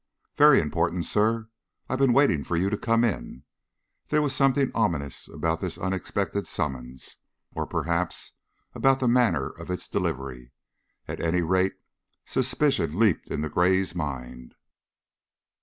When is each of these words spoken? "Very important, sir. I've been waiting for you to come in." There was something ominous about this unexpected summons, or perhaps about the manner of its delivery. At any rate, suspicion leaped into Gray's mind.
"Very 0.35 0.59
important, 0.59 1.05
sir. 1.05 1.47
I've 1.87 1.99
been 1.99 2.11
waiting 2.11 2.43
for 2.43 2.55
you 2.57 2.71
to 2.71 2.75
come 2.79 3.03
in." 3.03 3.43
There 4.07 4.23
was 4.23 4.33
something 4.33 4.71
ominous 4.73 5.27
about 5.27 5.59
this 5.59 5.77
unexpected 5.77 6.47
summons, 6.47 7.17
or 7.53 7.67
perhaps 7.67 8.31
about 8.73 8.99
the 8.99 9.07
manner 9.07 9.49
of 9.51 9.69
its 9.69 9.87
delivery. 9.87 10.53
At 11.07 11.21
any 11.21 11.43
rate, 11.43 11.75
suspicion 12.25 12.97
leaped 12.97 13.29
into 13.29 13.47
Gray's 13.47 13.93
mind. 13.93 14.55